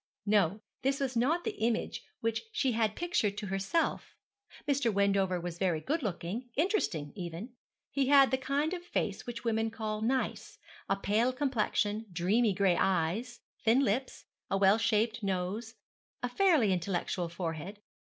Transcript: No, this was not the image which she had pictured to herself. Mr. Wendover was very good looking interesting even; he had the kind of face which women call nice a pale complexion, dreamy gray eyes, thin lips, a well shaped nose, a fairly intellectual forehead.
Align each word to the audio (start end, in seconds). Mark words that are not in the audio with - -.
No, 0.25 0.61
this 0.81 0.99
was 0.99 1.15
not 1.15 1.43
the 1.43 1.57
image 1.61 2.03
which 2.21 2.45
she 2.51 2.71
had 2.71 2.95
pictured 2.95 3.37
to 3.37 3.45
herself. 3.45 4.15
Mr. 4.67 4.91
Wendover 4.91 5.39
was 5.39 5.59
very 5.59 5.79
good 5.79 6.01
looking 6.01 6.49
interesting 6.55 7.11
even; 7.15 7.51
he 7.91 8.07
had 8.07 8.31
the 8.31 8.37
kind 8.39 8.73
of 8.73 8.83
face 8.83 9.27
which 9.27 9.43
women 9.43 9.69
call 9.69 10.01
nice 10.01 10.57
a 10.89 10.95
pale 10.95 11.31
complexion, 11.31 12.07
dreamy 12.11 12.55
gray 12.55 12.77
eyes, 12.77 13.41
thin 13.63 13.81
lips, 13.81 14.25
a 14.49 14.57
well 14.57 14.79
shaped 14.79 15.21
nose, 15.21 15.75
a 16.23 16.29
fairly 16.29 16.73
intellectual 16.73 17.29
forehead. 17.29 17.79